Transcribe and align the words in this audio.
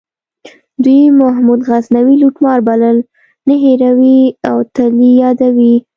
دوی 0.83 1.01
محمود 1.19 1.59
غزنوي 1.69 2.15
لوټمار 2.21 2.59
بلل 2.67 2.97
نه 3.47 3.55
هیروي 3.63 4.19
او 4.49 4.57
تل 4.75 4.93
یې 5.03 5.11
یادوي. 5.23 5.75